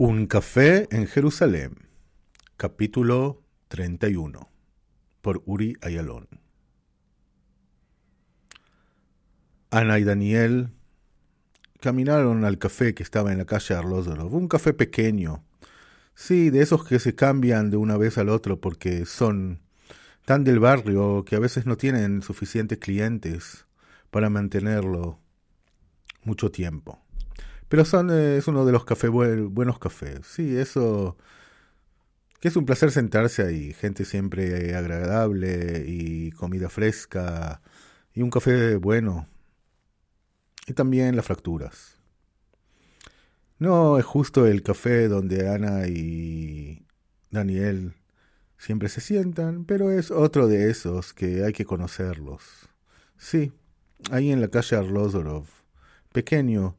Un 0.00 0.26
café 0.26 0.86
en 0.92 1.08
Jerusalén, 1.08 1.74
capítulo 2.56 3.42
31, 3.66 4.48
por 5.20 5.42
Uri 5.44 5.74
Ayalón. 5.80 6.28
Ana 9.72 9.98
y 9.98 10.04
Daniel 10.04 10.68
caminaron 11.80 12.44
al 12.44 12.58
café 12.58 12.94
que 12.94 13.02
estaba 13.02 13.32
en 13.32 13.38
la 13.38 13.44
calle 13.44 13.74
Arlózorov, 13.74 14.32
un 14.32 14.46
café 14.46 14.72
pequeño, 14.72 15.42
sí, 16.14 16.50
de 16.50 16.62
esos 16.62 16.84
que 16.84 17.00
se 17.00 17.16
cambian 17.16 17.68
de 17.68 17.76
una 17.76 17.96
vez 17.96 18.18
al 18.18 18.28
otro 18.28 18.60
porque 18.60 19.04
son 19.04 19.58
tan 20.24 20.44
del 20.44 20.60
barrio 20.60 21.24
que 21.24 21.34
a 21.34 21.40
veces 21.40 21.66
no 21.66 21.76
tienen 21.76 22.22
suficientes 22.22 22.78
clientes 22.78 23.66
para 24.12 24.30
mantenerlo 24.30 25.18
mucho 26.22 26.52
tiempo. 26.52 27.02
Pero 27.68 27.84
son, 27.84 28.10
eh, 28.10 28.36
es 28.38 28.48
uno 28.48 28.64
de 28.64 28.72
los 28.72 28.84
cafés, 28.84 29.10
buenos 29.10 29.78
cafés. 29.78 30.26
Sí, 30.26 30.56
eso, 30.56 31.16
que 32.40 32.48
es 32.48 32.56
un 32.56 32.64
placer 32.66 32.90
sentarse 32.90 33.42
ahí. 33.42 33.74
Gente 33.74 34.04
siempre 34.04 34.74
agradable 34.74 35.84
y 35.86 36.30
comida 36.32 36.68
fresca 36.68 37.60
y 38.14 38.22
un 38.22 38.30
café 38.30 38.76
bueno. 38.76 39.28
Y 40.66 40.72
también 40.74 41.16
las 41.16 41.26
fracturas. 41.26 41.96
No 43.58 43.98
es 43.98 44.04
justo 44.04 44.46
el 44.46 44.62
café 44.62 45.08
donde 45.08 45.48
Ana 45.48 45.88
y 45.88 46.86
Daniel 47.30 47.94
siempre 48.56 48.88
se 48.88 49.00
sientan, 49.00 49.64
pero 49.64 49.90
es 49.90 50.10
otro 50.10 50.46
de 50.46 50.70
esos 50.70 51.12
que 51.12 51.44
hay 51.44 51.52
que 51.52 51.64
conocerlos. 51.64 52.68
Sí, 53.16 53.52
ahí 54.10 54.30
en 54.30 54.40
la 54.40 54.48
calle 54.48 54.76
Arlozorov, 54.76 55.46
pequeño, 56.12 56.76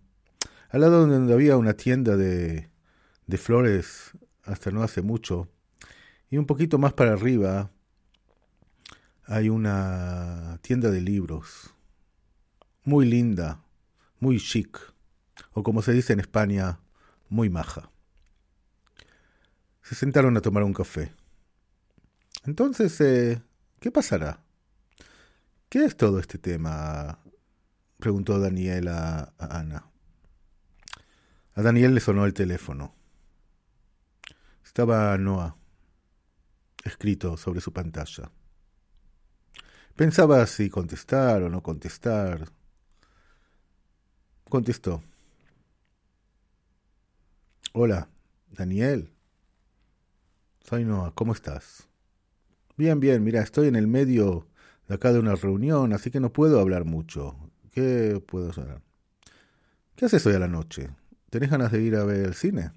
al 0.70 0.82
lado 0.82 1.08
donde 1.08 1.34
había 1.34 1.58
una 1.58 1.73
tienda 1.73 2.16
de, 2.16 2.70
de 3.27 3.38
flores 3.38 4.12
hasta 4.44 4.72
no 4.72 4.84
hace 4.84 5.02
mucho, 5.02 5.50
y 6.30 6.38
un 6.38 6.46
poquito 6.46 6.77
más 6.77 6.93
para 6.93 7.13
arriba 7.13 7.71
hay 9.26 9.49
una 9.49 10.60
tienda 10.62 10.90
de 10.90 11.02
libros, 11.02 11.74
muy 12.84 13.05
linda, 13.05 13.63
muy 14.20 14.40
chic, 14.40 14.80
o 15.54 15.63
como 15.63 15.82
se 15.82 15.93
dice 15.93 16.13
en 16.13 16.20
España, 16.20 16.80
muy 17.30 17.49
maja. 17.49 17.91
Se 19.84 19.96
sentaron 19.96 20.36
a 20.38 20.41
tomar 20.41 20.63
un 20.63 20.74
café. 20.74 21.12
Entonces, 22.46 22.99
eh, 23.02 23.41
¿qué 23.80 23.91
pasará? 23.91 24.43
¿Qué 25.70 25.86
es 25.86 25.96
todo 25.96 26.20
este 26.20 26.38
tema? 26.38 27.20
preguntó 27.99 28.40
Daniela 28.40 29.34
a 29.38 29.60
Ana. 29.60 29.91
A 31.60 31.62
Daniel 31.62 31.93
le 31.93 31.99
sonó 31.99 32.24
el 32.24 32.34
teléfono. 32.34 32.96
Estaba 34.63 35.18
Noah, 35.18 35.57
escrito 36.85 37.35
sobre 37.35 37.60
su 37.60 37.74
pantalla. 37.74 38.32
Pensaba 39.93 40.48
si 40.48 40.70
contestar 40.70 41.43
o 41.43 41.49
no 41.49 41.62
contestar. 41.62 42.49
Contestó. 44.48 45.04
Hola, 47.74 48.07
Daniel. 48.49 49.12
Soy 50.62 50.85
Noah, 50.85 51.12
¿cómo 51.13 51.34
estás? 51.34 51.90
Bien, 52.77 53.02
bien, 53.02 53.21
mira, 53.21 53.41
estoy 53.41 53.68
en 53.68 53.76
el 53.76 53.87
medio 53.87 54.48
de 54.87 54.96
acá 54.96 55.12
de 55.12 55.20
una 55.20 55.35
reunión, 55.35 55.91
así 55.91 56.10
que 56.10 56.21
no 56.21 56.32
puedo 56.32 56.62
hablar 56.62 56.85
mucho. 56.85 57.35
¿Qué 57.74 58.24
puedo 58.26 58.52
hacer? 58.52 58.82
¿Qué 59.98 60.05
haces 60.05 60.26
hoy 60.26 60.35
a 60.35 60.40
la 60.40 60.48
noche? 60.48 60.90
¿Tenés 61.30 61.52
ganas 61.52 61.72
de 61.72 61.82
ir 61.82 61.96
a 61.96 62.04
ver 62.04 62.26
el 62.26 62.34
cine? 62.34 62.72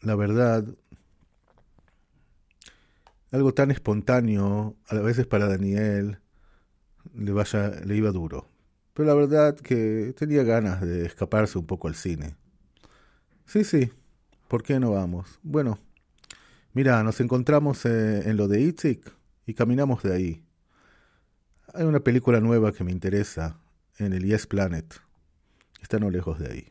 La 0.00 0.14
verdad, 0.14 0.64
algo 3.30 3.52
tan 3.52 3.70
espontáneo, 3.70 4.76
a 4.88 4.94
veces 4.96 5.26
para 5.26 5.46
Daniel, 5.46 6.18
le, 7.14 7.32
vaya, 7.32 7.70
le 7.84 7.96
iba 7.96 8.10
duro. 8.10 8.48
Pero 8.94 9.08
la 9.08 9.14
verdad 9.14 9.56
que 9.56 10.14
tenía 10.16 10.44
ganas 10.44 10.80
de 10.80 11.04
escaparse 11.04 11.58
un 11.58 11.66
poco 11.66 11.88
al 11.88 11.94
cine. 11.94 12.36
Sí, 13.44 13.64
sí, 13.64 13.92
¿por 14.48 14.62
qué 14.62 14.80
no 14.80 14.92
vamos? 14.92 15.38
Bueno, 15.42 15.78
mira, 16.72 17.02
nos 17.02 17.20
encontramos 17.20 17.84
eh, 17.84 18.28
en 18.28 18.36
lo 18.36 18.48
de 18.48 18.60
Itzik 18.60 19.12
y 19.46 19.54
caminamos 19.54 20.02
de 20.02 20.14
ahí. 20.14 20.44
Hay 21.74 21.84
una 21.84 22.00
película 22.00 22.40
nueva 22.40 22.72
que 22.72 22.84
me 22.84 22.92
interesa 22.92 23.60
en 23.98 24.12
el 24.14 24.24
Yes 24.24 24.46
Planet. 24.46 25.07
Está 25.80 25.98
no 25.98 26.10
lejos 26.10 26.38
de 26.38 26.50
ahí. 26.50 26.68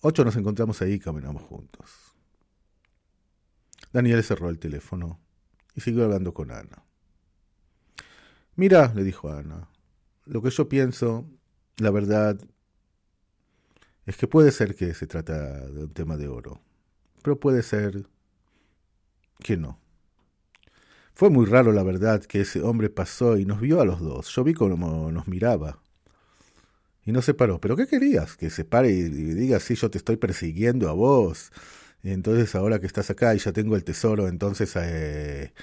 Ocho 0.00 0.24
nos 0.24 0.36
encontramos 0.36 0.80
ahí 0.80 0.94
y 0.94 1.00
caminamos 1.00 1.42
juntos. 1.42 1.90
Daniel 3.92 4.22
cerró 4.22 4.48
el 4.48 4.58
teléfono 4.58 5.18
y 5.74 5.80
siguió 5.80 6.04
hablando 6.04 6.32
con 6.32 6.50
Ana. 6.50 6.84
Mira, 8.54 8.92
le 8.94 9.02
dijo 9.02 9.30
Ana, 9.30 9.68
lo 10.26 10.42
que 10.42 10.50
yo 10.50 10.68
pienso, 10.68 11.24
la 11.78 11.90
verdad, 11.90 12.38
es 14.06 14.16
que 14.16 14.26
puede 14.26 14.52
ser 14.52 14.74
que 14.74 14.94
se 14.94 15.06
trata 15.06 15.66
de 15.66 15.84
un 15.84 15.92
tema 15.92 16.16
de 16.16 16.28
oro, 16.28 16.60
pero 17.22 17.38
puede 17.38 17.62
ser 17.62 18.06
que 19.38 19.56
no. 19.56 19.78
Fue 21.14 21.30
muy 21.30 21.46
raro, 21.46 21.72
la 21.72 21.82
verdad, 21.82 22.22
que 22.24 22.42
ese 22.42 22.62
hombre 22.62 22.90
pasó 22.90 23.36
y 23.38 23.44
nos 23.44 23.60
vio 23.60 23.80
a 23.80 23.84
los 23.84 24.00
dos. 24.00 24.28
Yo 24.28 24.44
vi 24.44 24.54
cómo 24.54 25.10
nos 25.10 25.26
miraba 25.26 25.80
y 27.08 27.12
no 27.12 27.22
se 27.22 27.32
paró. 27.32 27.58
¿Pero 27.58 27.74
qué 27.74 27.86
querías? 27.86 28.36
Que 28.36 28.50
se 28.50 28.66
pare 28.66 28.90
y, 28.90 29.02
diga, 29.02 29.60
sí, 29.60 29.74
yo 29.76 29.90
te 29.90 29.96
estoy 29.96 30.18
persiguiendo 30.18 30.90
a 30.90 30.92
vos. 30.92 31.52
Y 32.02 32.10
entonces 32.10 32.54
ahora 32.54 32.80
que 32.80 32.86
estás 32.86 33.08
acá 33.08 33.34
y 33.34 33.38
ya 33.38 33.50
tengo 33.50 33.76
el 33.76 33.84
tesoro, 33.84 34.28
entonces 34.28 34.76
eh, 34.76 35.54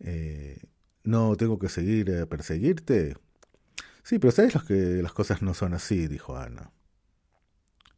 eh, 0.00 0.58
no 1.04 1.36
tengo 1.36 1.58
que 1.58 1.68
seguir 1.68 2.08
eh, 2.08 2.26
perseguirte. 2.26 3.14
Sí, 4.04 4.18
pero 4.18 4.30
sabes 4.30 4.54
que 4.66 5.02
las 5.02 5.12
cosas 5.12 5.42
no 5.42 5.52
son 5.52 5.74
así, 5.74 6.06
dijo 6.06 6.34
Ana. 6.38 6.72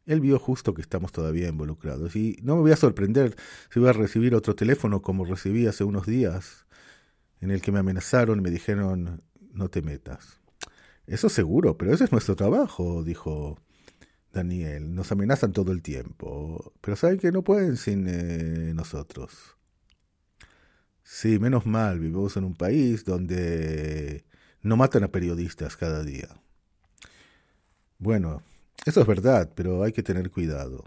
Él 0.05 0.19
vio 0.19 0.37
justo 0.37 0.73
que 0.73 0.81
estamos 0.81 1.13
todavía 1.13 1.47
involucrados 1.47 2.17
y 2.17 2.37
no 2.43 2.55
me 2.57 2.63
voy 2.63 2.73
a 2.73 2.75
sorprender 2.75 3.37
si 3.71 3.79
voy 3.79 3.89
a 3.89 3.93
recibir 3.93 4.35
otro 4.35 4.55
teléfono 4.55 5.01
como 5.01 5.23
recibí 5.23 5.67
hace 5.67 5.85
unos 5.85 6.05
días, 6.05 6.65
en 7.39 7.51
el 7.51 7.61
que 7.61 7.71
me 7.71 7.79
amenazaron 7.79 8.39
y 8.39 8.41
me 8.41 8.51
dijeron 8.51 9.23
no 9.53 9.69
te 9.69 9.81
metas. 9.81 10.39
Eso 11.09 11.27
seguro, 11.27 11.75
pero 11.75 11.91
ese 11.91 12.03
es 12.03 12.11
nuestro 12.11 12.35
trabajo, 12.35 13.03
dijo 13.03 13.57
Daniel. 14.31 14.93
Nos 14.93 15.11
amenazan 15.11 15.53
todo 15.53 15.71
el 15.71 15.81
tiempo, 15.81 16.73
pero 16.81 16.95
saben 16.95 17.17
que 17.17 17.31
no 17.31 17.43
pueden 17.43 17.77
sin 17.77 18.05
eh, 18.07 18.73
nosotros. 18.75 19.57
Sí, 21.03 21.39
menos 21.39 21.65
mal, 21.65 21.99
vivimos 21.99 22.37
en 22.37 22.43
un 22.43 22.55
país 22.55 23.05
donde 23.05 24.23
no 24.61 24.77
matan 24.77 25.03
a 25.03 25.11
periodistas 25.11 25.75
cada 25.77 26.03
día. 26.03 26.29
Bueno, 27.97 28.43
eso 28.85 29.01
es 29.01 29.07
verdad, 29.07 29.51
pero 29.55 29.83
hay 29.83 29.91
que 29.91 30.03
tener 30.03 30.29
cuidado. 30.29 30.83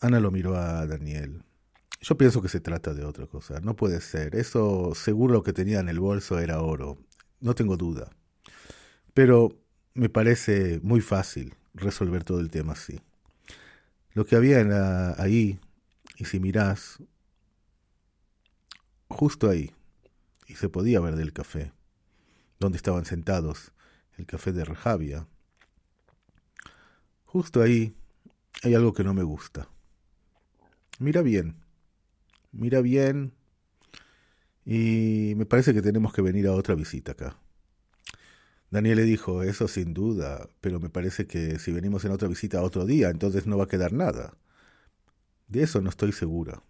Ana 0.00 0.18
lo 0.18 0.32
miró 0.32 0.56
a 0.56 0.86
Daniel. 0.86 1.44
Yo 2.00 2.18
pienso 2.18 2.42
que 2.42 2.48
se 2.48 2.60
trata 2.60 2.94
de 2.94 3.04
otra 3.04 3.26
cosa. 3.28 3.60
No 3.60 3.76
puede 3.76 4.00
ser. 4.00 4.34
Eso 4.34 4.92
seguro 4.96 5.34
lo 5.34 5.42
que 5.44 5.52
tenía 5.52 5.80
en 5.80 5.88
el 5.88 6.00
bolso 6.00 6.40
era 6.40 6.60
oro 6.60 7.05
no 7.40 7.54
tengo 7.54 7.76
duda. 7.76 8.10
Pero 9.14 9.58
me 9.94 10.08
parece 10.08 10.80
muy 10.82 11.00
fácil 11.00 11.54
resolver 11.74 12.24
todo 12.24 12.40
el 12.40 12.50
tema 12.50 12.72
así. 12.72 13.00
Lo 14.12 14.24
que 14.24 14.36
había 14.36 15.14
ahí, 15.20 15.60
y 16.16 16.24
si 16.24 16.40
mirás, 16.40 16.98
justo 19.08 19.48
ahí, 19.50 19.72
y 20.46 20.54
se 20.54 20.68
podía 20.68 21.00
ver 21.00 21.16
del 21.16 21.32
café, 21.32 21.72
donde 22.58 22.76
estaban 22.76 23.04
sentados, 23.04 23.72
el 24.16 24.26
café 24.26 24.52
de 24.52 24.64
Rejavia, 24.64 25.26
justo 27.24 27.60
ahí 27.60 27.94
hay 28.62 28.74
algo 28.74 28.94
que 28.94 29.04
no 29.04 29.12
me 29.12 29.22
gusta. 29.22 29.68
Mira 30.98 31.20
bien, 31.20 31.62
mira 32.52 32.80
bien 32.80 33.35
y 34.66 35.34
me 35.36 35.46
parece 35.46 35.72
que 35.72 35.80
tenemos 35.80 36.12
que 36.12 36.22
venir 36.22 36.48
a 36.48 36.52
otra 36.52 36.74
visita 36.74 37.12
acá. 37.12 37.38
Daniel 38.70 38.96
le 38.96 39.04
dijo, 39.04 39.44
eso 39.44 39.68
sin 39.68 39.94
duda, 39.94 40.48
pero 40.60 40.80
me 40.80 40.90
parece 40.90 41.26
que 41.26 41.58
si 41.60 41.72
venimos 41.72 42.04
en 42.04 42.10
otra 42.10 42.28
visita 42.28 42.62
otro 42.62 42.84
día, 42.84 43.10
entonces 43.10 43.46
no 43.46 43.56
va 43.56 43.64
a 43.64 43.68
quedar 43.68 43.92
nada. 43.92 44.36
De 45.46 45.62
eso 45.62 45.80
no 45.80 45.88
estoy 45.88 46.12
segura. 46.12 46.62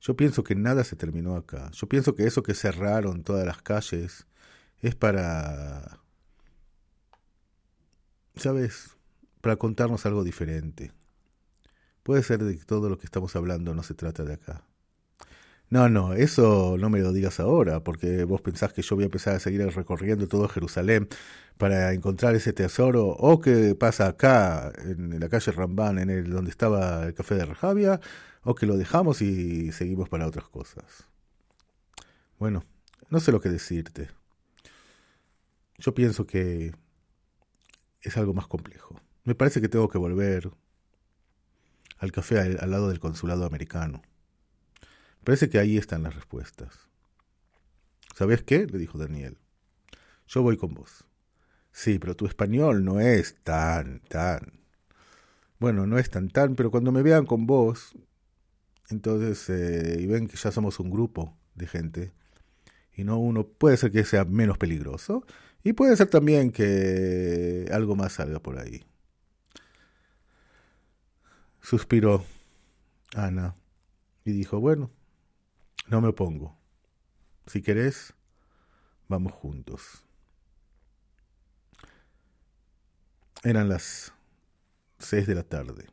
Yo 0.00 0.16
pienso 0.16 0.42
que 0.42 0.56
nada 0.56 0.84
se 0.84 0.96
terminó 0.96 1.36
acá. 1.36 1.70
Yo 1.72 1.88
pienso 1.88 2.14
que 2.16 2.26
eso 2.26 2.42
que 2.42 2.54
cerraron 2.54 3.22
todas 3.22 3.46
las 3.46 3.62
calles 3.62 4.26
es 4.80 4.94
para... 4.96 6.00
¿Sabes? 8.36 8.96
Para 9.40 9.56
contarnos 9.56 10.04
algo 10.06 10.24
diferente. 10.24 10.92
Puede 12.02 12.22
ser 12.24 12.42
de 12.42 12.58
que 12.58 12.64
todo 12.64 12.88
lo 12.88 12.98
que 12.98 13.06
estamos 13.06 13.36
hablando 13.36 13.74
no 13.74 13.82
se 13.84 13.94
trata 13.94 14.24
de 14.24 14.34
acá. 14.34 14.67
No, 15.70 15.88
no, 15.90 16.14
eso 16.14 16.76
no 16.78 16.88
me 16.88 17.00
lo 17.00 17.12
digas 17.12 17.40
ahora, 17.40 17.80
porque 17.84 18.24
vos 18.24 18.40
pensás 18.40 18.72
que 18.72 18.82
yo 18.82 18.96
voy 18.96 19.04
a 19.04 19.06
empezar 19.06 19.34
a 19.36 19.40
seguir 19.40 19.62
recorriendo 19.74 20.26
todo 20.26 20.48
Jerusalén 20.48 21.08
para 21.58 21.92
encontrar 21.92 22.34
ese 22.34 22.52
tesoro, 22.52 23.06
o 23.08 23.40
que 23.40 23.74
pasa 23.74 24.06
acá, 24.08 24.72
en 24.78 25.20
la 25.20 25.28
calle 25.28 25.52
Rambán, 25.52 25.98
en 25.98 26.10
el 26.10 26.30
donde 26.30 26.50
estaba 26.50 27.04
el 27.06 27.14
café 27.14 27.34
de 27.34 27.44
Rajavia, 27.44 28.00
o 28.44 28.54
que 28.54 28.66
lo 28.66 28.76
dejamos 28.78 29.20
y 29.20 29.72
seguimos 29.72 30.08
para 30.08 30.26
otras 30.26 30.48
cosas. 30.48 31.04
Bueno, 32.38 32.64
no 33.10 33.20
sé 33.20 33.32
lo 33.32 33.40
que 33.40 33.48
decirte. 33.48 34.08
Yo 35.78 35.94
pienso 35.94 36.26
que 36.26 36.72
es 38.02 38.16
algo 38.16 38.34
más 38.34 38.46
complejo. 38.46 39.00
Me 39.24 39.34
parece 39.34 39.60
que 39.60 39.68
tengo 39.68 39.88
que 39.88 39.98
volver 39.98 40.50
al 41.98 42.12
café 42.12 42.38
al, 42.38 42.70
lado 42.70 42.88
del 42.88 43.00
consulado 43.00 43.44
americano. 43.44 44.02
Parece 45.28 45.50
que 45.50 45.58
ahí 45.58 45.76
están 45.76 46.04
las 46.04 46.14
respuestas. 46.14 46.88
¿Sabes 48.16 48.42
qué? 48.42 48.66
le 48.66 48.78
dijo 48.78 48.96
Daniel. 48.96 49.36
Yo 50.26 50.40
voy 50.40 50.56
con 50.56 50.72
vos. 50.72 51.04
Sí, 51.70 51.98
pero 51.98 52.16
tu 52.16 52.24
español 52.24 52.82
no 52.82 52.98
es 52.98 53.36
tan, 53.42 54.00
tan. 54.08 54.54
Bueno, 55.58 55.86
no 55.86 55.98
es 55.98 56.08
tan, 56.08 56.30
tan, 56.30 56.54
pero 56.54 56.70
cuando 56.70 56.92
me 56.92 57.02
vean 57.02 57.26
con 57.26 57.46
vos, 57.46 57.92
entonces, 58.88 59.50
eh, 59.50 59.98
y 60.00 60.06
ven 60.06 60.28
que 60.28 60.38
ya 60.38 60.50
somos 60.50 60.80
un 60.80 60.88
grupo 60.88 61.36
de 61.54 61.66
gente, 61.66 62.12
y 62.96 63.04
no 63.04 63.18
uno, 63.18 63.46
puede 63.46 63.76
ser 63.76 63.92
que 63.92 64.06
sea 64.06 64.24
menos 64.24 64.56
peligroso, 64.56 65.26
y 65.62 65.74
puede 65.74 65.94
ser 65.98 66.08
también 66.08 66.52
que 66.52 67.68
algo 67.70 67.96
más 67.96 68.14
salga 68.14 68.40
por 68.40 68.58
ahí. 68.58 68.82
Suspiró 71.60 72.24
Ana 73.14 73.56
y 74.24 74.32
dijo, 74.32 74.58
bueno, 74.58 74.90
no 75.88 76.00
me 76.00 76.08
opongo. 76.08 76.56
Si 77.46 77.62
querés, 77.62 78.14
vamos 79.08 79.32
juntos. 79.32 80.04
Eran 83.42 83.68
las 83.68 84.12
seis 84.98 85.26
de 85.26 85.34
la 85.34 85.44
tarde. 85.44 85.86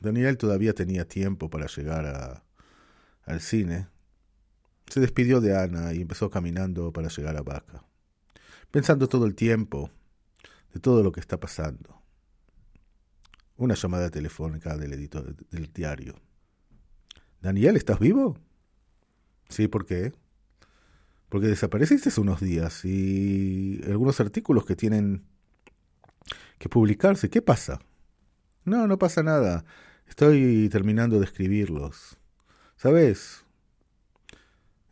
Daniel 0.00 0.36
todavía 0.36 0.74
tenía 0.74 1.06
tiempo 1.06 1.48
para 1.48 1.66
llegar 1.66 2.06
a, 2.06 2.44
al 3.24 3.40
cine. 3.40 3.88
Se 4.88 5.00
despidió 5.00 5.40
de 5.40 5.56
Ana 5.56 5.94
y 5.94 6.00
empezó 6.00 6.30
caminando 6.30 6.92
para 6.92 7.08
llegar 7.08 7.36
a 7.36 7.42
Vaca 7.42 7.84
pensando 8.72 9.06
todo 9.06 9.26
el 9.26 9.36
tiempo 9.36 9.90
de 10.72 10.80
todo 10.80 11.04
lo 11.04 11.12
que 11.12 11.20
está 11.20 11.38
pasando. 11.38 12.02
Una 13.56 13.74
llamada 13.74 14.10
telefónica 14.10 14.76
del 14.76 14.94
editor 14.94 15.36
del 15.50 15.72
diario. 15.72 16.16
Daniel, 17.40 17.76
¿estás 17.76 18.00
vivo? 18.00 18.38
Sí, 19.48 19.68
¿por 19.68 19.86
qué? 19.86 20.12
Porque 21.28 21.46
desapareciste 21.46 22.10
hace 22.10 22.20
unos 22.20 22.40
días 22.40 22.84
y 22.84 23.80
algunos 23.86 24.20
artículos 24.20 24.64
que 24.64 24.76
tienen 24.76 25.24
que 26.58 26.68
publicarse. 26.68 27.30
¿Qué 27.30 27.42
pasa? 27.42 27.80
No, 28.64 28.86
no 28.86 28.98
pasa 28.98 29.22
nada. 29.22 29.64
Estoy 30.06 30.68
terminando 30.68 31.18
de 31.18 31.24
escribirlos. 31.24 32.18
¿Sabes? 32.76 33.44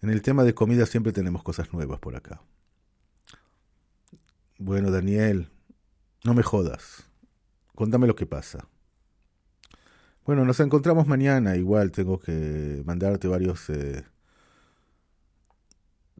En 0.02 0.10
el 0.10 0.22
tema 0.22 0.44
de 0.44 0.54
comida 0.54 0.86
siempre 0.86 1.12
tenemos 1.12 1.42
cosas 1.42 1.72
nuevas 1.72 2.00
por 2.00 2.16
acá. 2.16 2.40
Bueno, 4.58 4.90
Daniel, 4.90 5.50
no 6.24 6.34
me 6.34 6.42
jodas. 6.42 7.08
Contame 7.74 8.06
lo 8.06 8.14
que 8.14 8.26
pasa. 8.26 8.68
Bueno, 10.24 10.44
nos 10.44 10.60
encontramos 10.60 11.06
mañana. 11.06 11.56
Igual 11.56 11.92
tengo 11.92 12.18
que 12.18 12.82
mandarte 12.84 13.28
varios 13.28 13.68
eh, 13.70 14.04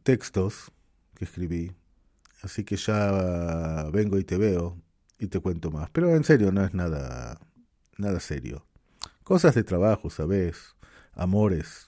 textos 0.03 0.71
que 1.15 1.25
escribí. 1.25 1.75
Así 2.41 2.63
que 2.63 2.75
ya 2.75 3.89
vengo 3.91 4.17
y 4.17 4.23
te 4.23 4.37
veo 4.37 4.81
y 5.19 5.27
te 5.27 5.39
cuento 5.39 5.71
más. 5.71 5.89
Pero 5.91 6.15
en 6.15 6.23
serio, 6.23 6.51
no 6.51 6.63
es 6.65 6.73
nada, 6.73 7.39
nada 7.97 8.19
serio. 8.19 8.65
Cosas 9.23 9.55
de 9.55 9.63
trabajo, 9.63 10.09
¿sabes? 10.09 10.75
Amores. 11.13 11.85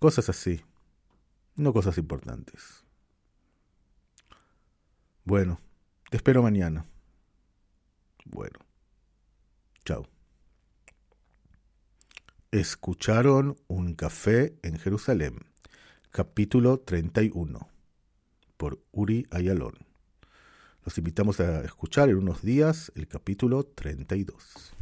Cosas 0.00 0.28
así. 0.28 0.60
No 1.54 1.72
cosas 1.72 1.96
importantes. 1.98 2.84
Bueno, 5.24 5.60
te 6.10 6.16
espero 6.16 6.42
mañana. 6.42 6.86
Bueno, 8.24 8.58
chao. 9.84 10.06
Escucharon 12.50 13.56
Un 13.66 13.94
café 13.94 14.58
en 14.62 14.78
Jerusalén, 14.78 15.46
capítulo 16.16 16.78
31, 16.78 17.68
por 18.56 18.82
Uri 18.90 19.26
Ayalón. 19.30 19.74
Los 20.82 20.96
invitamos 20.96 21.40
a 21.40 21.60
escuchar 21.60 22.08
en 22.08 22.16
unos 22.16 22.40
días 22.40 22.90
el 22.94 23.06
capítulo 23.06 23.64
32. 23.64 24.72